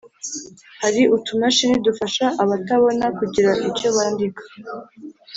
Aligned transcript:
Hari 0.81 1.01
utumashini 1.15 1.75
dufasha 1.85 2.25
abatabona 2.43 3.05
kugira 3.17 3.51
icyo 3.69 3.87
bandika 3.95 4.43